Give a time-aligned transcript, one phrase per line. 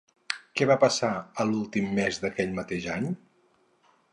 [0.59, 1.09] Què va passar
[1.43, 3.07] a l'últim mes d'aquell mateix any?